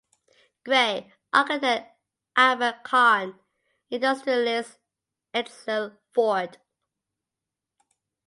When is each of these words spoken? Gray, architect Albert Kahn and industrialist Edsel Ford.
Gray, 0.65 1.13
architect 1.31 1.95
Albert 2.35 2.83
Kahn 2.83 3.21
and 3.21 3.35
industrialist 3.91 4.79
Edsel 5.31 5.95
Ford. 6.11 6.57